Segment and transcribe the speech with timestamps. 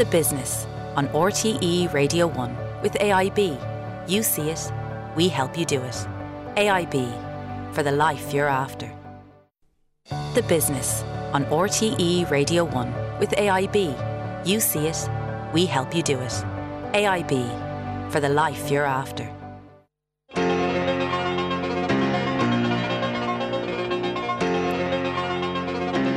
[0.00, 0.66] The Business
[0.96, 4.08] on RTE Radio 1 with AIB.
[4.08, 4.72] You see it,
[5.14, 6.06] we help you do it.
[6.56, 8.90] AIB for the life you're after.
[10.32, 11.02] The Business
[11.34, 14.46] on RTE Radio 1 with AIB.
[14.46, 15.06] You see it,
[15.52, 16.44] we help you do it.
[16.94, 19.30] AIB for the life you're after.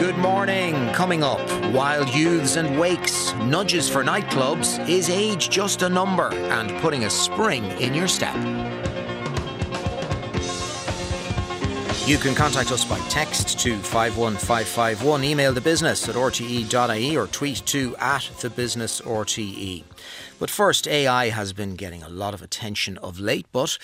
[0.00, 0.90] Good morning.
[0.94, 6.70] Coming up, wild youths and wakes, nudges for nightclubs, is age just a number, and
[6.80, 8.34] putting a spring in your step.
[12.06, 17.66] You can contact us by text to 51551, email the business at rte.ie or tweet
[17.66, 19.84] to at the business rte.
[20.40, 23.76] But first, AI has been getting a lot of attention of late, but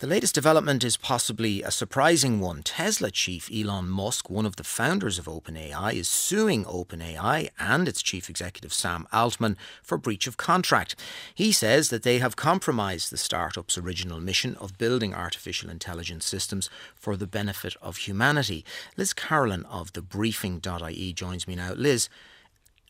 [0.00, 2.64] the latest development is possibly a surprising one.
[2.64, 8.02] Tesla chief Elon Musk, one of the founders of OpenAI, is suing OpenAI and its
[8.02, 10.96] chief executive Sam Altman for breach of contract.
[11.32, 16.68] He says that they have compromised the startup's original mission of building artificial intelligence systems
[16.96, 18.64] for the benefit of humanity.
[18.96, 21.72] Liz Carolan of the briefing.ie joins me now.
[21.74, 22.08] Liz,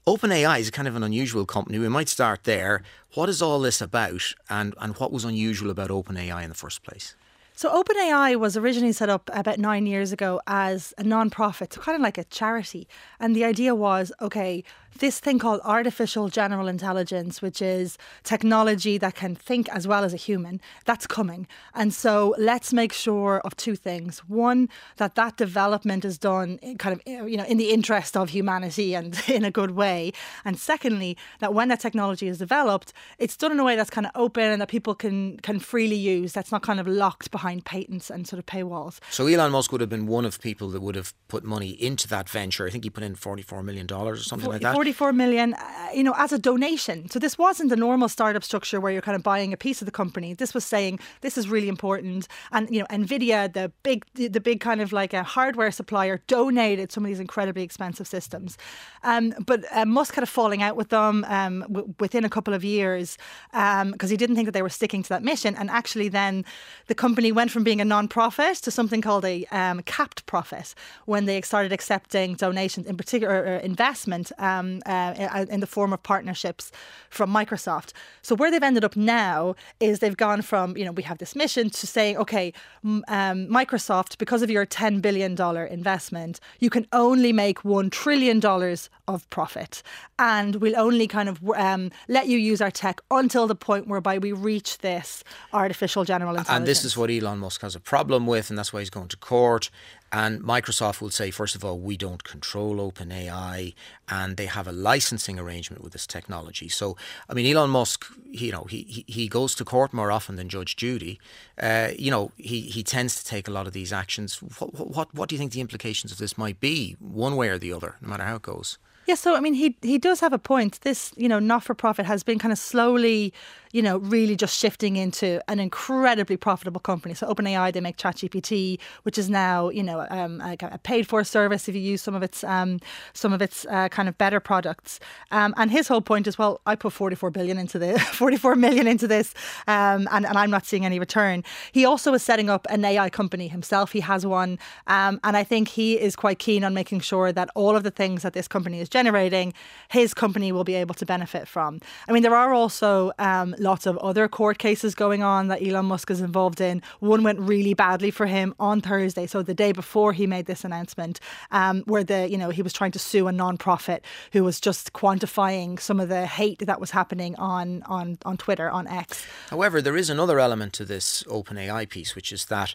[0.07, 1.79] OpenAI is kind of an unusual company.
[1.79, 2.83] We might start there.
[3.15, 6.83] What is all this about, and, and what was unusual about OpenAI in the first
[6.83, 7.15] place?
[7.55, 11.97] So OpenAI was originally set up about nine years ago as a non-profit, so kind
[11.97, 12.89] of like a charity.
[13.19, 14.65] And the idea was, okay,
[14.99, 20.13] this thing called artificial general intelligence, which is technology that can think as well as
[20.13, 21.47] a human, that's coming.
[21.75, 24.19] And so let's make sure of two things.
[24.29, 28.95] One, that that development is done kind of, you know, in the interest of humanity
[28.95, 30.13] and in a good way.
[30.45, 34.07] And secondly, that when that technology is developed, it's done in a way that's kind
[34.07, 36.33] of open and that people can, can freely use.
[36.33, 38.99] That's not kind of locked behind patents and sort of paywalls.
[39.11, 42.09] So Elon Musk would have been one of people that would have put money into
[42.09, 42.67] that venture.
[42.67, 44.80] I think he put in $44 million or something like that.
[44.81, 47.07] 44 million, uh, you know, as a donation.
[47.11, 49.85] So this wasn't the normal startup structure where you're kind of buying a piece of
[49.85, 50.33] the company.
[50.33, 54.61] This was saying this is really important, and you know, Nvidia, the big, the big
[54.61, 58.57] kind of like a hardware supplier, donated some of these incredibly expensive systems.
[59.03, 62.55] Um, but uh, Musk had a falling out with them um, w- within a couple
[62.55, 63.19] of years
[63.51, 65.57] because um, he didn't think that they were sticking to that mission.
[65.57, 66.43] And actually, then
[66.87, 70.75] the company went from being a non-profit to something called a um, capped profit
[71.05, 74.33] when they started accepting donations, in particular investment.
[74.39, 76.65] Um, uh, in the form of partnerships
[77.11, 77.93] from Microsoft.
[78.23, 81.35] So where they've ended up now is they've gone from you know we have this
[81.35, 82.53] mission to saying okay,
[82.85, 88.39] um, Microsoft because of your ten billion dollar investment, you can only make one trillion
[88.41, 89.83] dollars of profit,
[90.19, 94.19] and we'll only kind of um, let you use our tech until the point whereby
[94.19, 96.57] we reach this artificial general intelligence.
[96.57, 99.09] And this is what Elon Musk has a problem with, and that's why he's going
[99.09, 99.71] to court.
[100.13, 103.75] And Microsoft will say, first of all, we don't control OpenAI,
[104.09, 106.69] and they have a licensing arrangement with this technology.
[106.69, 106.97] So,
[107.29, 110.75] I mean, Elon Musk, you know, he he, goes to court more often than Judge
[110.75, 111.21] Judy.
[111.61, 114.43] Uh, you know, he, he tends to take a lot of these actions.
[114.59, 117.59] What, what what do you think the implications of this might be, one way or
[117.59, 118.79] the other, no matter how it goes?
[119.07, 120.81] Yeah, so I mean, he he does have a point.
[120.83, 123.33] This, you know, not for profit has been kind of slowly
[123.73, 127.15] you know, really just shifting into an incredibly profitable company.
[127.15, 131.69] So OpenAI, they make ChatGPT, which is now, you know, um, a, paid for service
[131.69, 132.81] if you use some of its um,
[133.13, 134.99] some of its uh, kind of better products.
[135.31, 138.87] Um, and his whole point is, well, I put 44 billion into this, 44 million
[138.87, 139.35] into this,
[139.69, 141.45] um, and, and I'm not seeing any return.
[141.73, 143.93] He also is setting up an AI company himself.
[143.93, 144.59] He has one,
[144.89, 147.91] um, and I think he is quite keen on making sure that all of the
[147.91, 149.53] things that this company is generating,
[149.91, 151.81] his company will be able to benefit from.
[152.09, 155.87] I mean, there are also um, lots of other court cases going on that Elon
[155.87, 156.83] Musk is involved in.
[157.01, 160.65] One went really badly for him on Thursday, so the day before he made this
[160.65, 164.61] announcement, um, where the you know he was trying to sue a non-profit who was
[164.61, 169.27] just quantifying some of the hate that was happening on on on Twitter on X.
[169.51, 172.75] However, there is another element to this OpenAI piece, which is that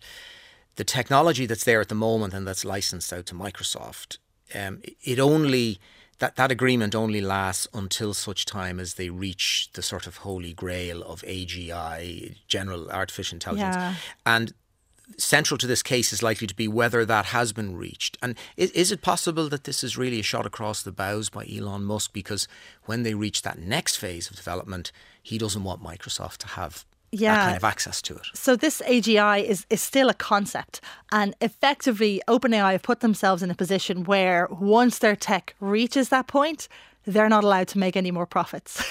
[0.75, 4.17] the technology that's there at the moment and that's licensed out to Microsoft,
[4.53, 5.79] um, it only
[6.19, 10.53] that, that agreement only lasts until such time as they reach the sort of holy
[10.53, 13.75] grail of AGI, general artificial intelligence.
[13.75, 13.95] Yeah.
[14.25, 14.53] And
[15.17, 18.17] central to this case is likely to be whether that has been reached.
[18.21, 21.45] And is, is, it possible that this is really a shot across the bows by
[21.45, 22.47] Elon Musk because
[22.85, 24.91] when they reach that next phase of development,
[25.21, 26.85] he doesn't want Microsoft to have
[27.19, 27.45] yeah.
[27.45, 28.27] kind of access to it.
[28.33, 30.81] So this AGI is, is still a concept.
[31.11, 36.27] And effectively, OpenAI have put themselves in a position where once their tech reaches that
[36.27, 36.67] point,
[37.05, 38.83] they're not allowed to make any more profits.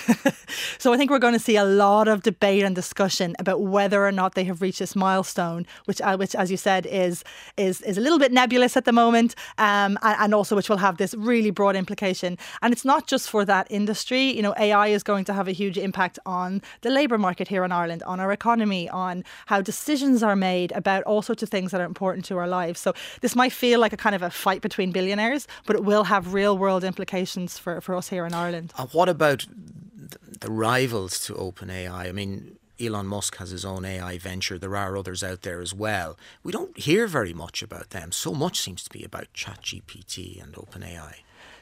[0.78, 4.06] so I think we're going to see a lot of debate and discussion about whether
[4.06, 7.24] or not they have reached this milestone, which, uh, which as you said, is
[7.56, 10.76] is is a little bit nebulous at the moment, um, and, and also which will
[10.76, 12.38] have this really broad implication.
[12.62, 14.30] And it's not just for that industry.
[14.34, 17.64] You know, AI is going to have a huge impact on the labour market here
[17.64, 21.70] in Ireland, on our economy, on how decisions are made about all sorts of things
[21.72, 22.80] that are important to our lives.
[22.80, 26.04] So this might feel like a kind of a fight between billionaires, but it will
[26.04, 28.72] have real world implications for, for us here in Ireland.
[28.78, 29.46] And what about
[30.40, 32.08] the rivals to OpenAI?
[32.08, 34.58] I mean, Elon Musk has his own AI venture.
[34.58, 36.18] There are others out there as well.
[36.42, 38.12] We don't hear very much about them.
[38.12, 41.16] So much seems to be about ChatGPT and OpenAI.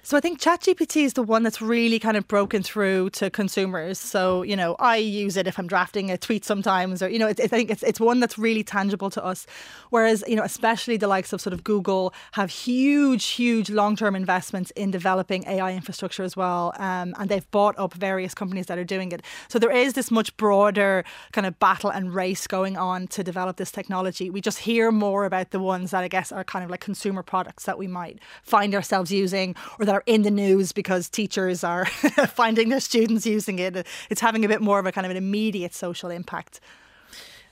[0.05, 4.01] So I think ChatGPT is the one that's really kind of broken through to consumers.
[4.01, 7.29] So you know, I use it if I'm drafting a tweet sometimes, or you know,
[7.29, 9.47] it, I think it's it's one that's really tangible to us.
[9.91, 14.73] Whereas you know, especially the likes of sort of Google have huge, huge long-term investments
[14.73, 18.85] in developing AI infrastructure as well, um, and they've bought up various companies that are
[18.85, 19.23] doing it.
[19.47, 23.57] So there is this much broader kind of battle and race going on to develop
[23.57, 24.31] this technology.
[24.31, 27.23] We just hear more about the ones that I guess are kind of like consumer
[27.23, 31.63] products that we might find ourselves using or that are in the news because teachers
[31.63, 31.85] are
[32.35, 33.87] finding their students using it.
[34.11, 36.61] It's having a bit more of a kind of an immediate social impact.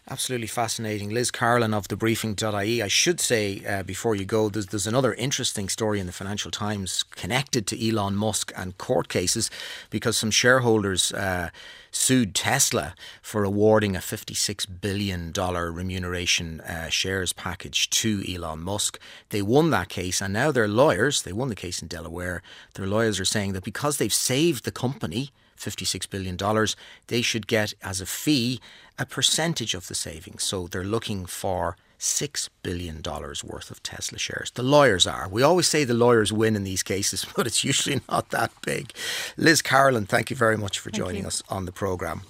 [0.09, 1.11] Absolutely fascinating.
[1.11, 2.83] Liz Carolan of thebriefing.ie.
[2.83, 6.51] I should say uh, before you go, there's, there's another interesting story in the Financial
[6.51, 9.51] Times connected to Elon Musk and court cases
[9.89, 11.51] because some shareholders uh,
[11.93, 18.99] sued Tesla for awarding a $56 billion remuneration uh, shares package to Elon Musk.
[19.29, 22.43] They won that case, and now their lawyers, they won the case in Delaware,
[22.75, 26.37] their lawyers are saying that because they've saved the company, $56 billion,
[27.09, 28.61] they should get as a fee
[29.01, 30.43] a percentage of the savings.
[30.43, 34.51] So they're looking for $6 billion worth of Tesla shares.
[34.53, 35.29] The lawyers are.
[35.29, 38.93] We always say the lawyers win in these cases, but it's usually not that big.
[39.37, 42.19] Liz Carolan, thank you very much for joining us on the programme.